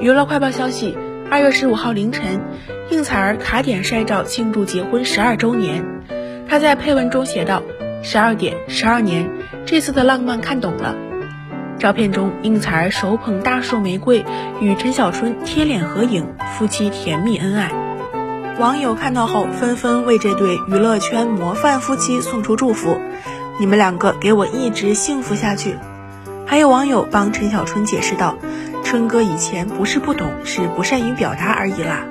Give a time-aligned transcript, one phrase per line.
[0.00, 0.96] 娱乐快报消息：
[1.30, 2.40] 二月十五号凌晨，
[2.90, 5.84] 应采儿卡点晒照庆祝结婚十二周年。
[6.48, 7.62] 她在配文中写道
[8.02, 9.30] ：“十二点，十二年，
[9.66, 10.96] 这次的浪漫看懂了。”
[11.78, 14.24] 照片中，应采儿手捧大束玫瑰，
[14.62, 16.26] 与陈小春贴脸合影，
[16.56, 17.70] 夫妻甜蜜恩爱。
[18.58, 22.98] 网友看到后纷纷为这对娱乐圈模范夫妻送出祝福
[23.60, 25.76] ：“你们两个给我一直幸福下去。”
[26.48, 28.36] 还有网友帮陈小春解释道
[28.84, 32.04] ：“春哥以前不是不懂，是不善于表达而已啦。”